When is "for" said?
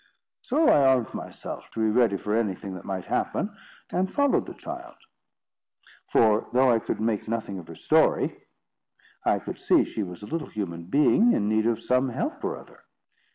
2.17-2.35, 6.07-6.47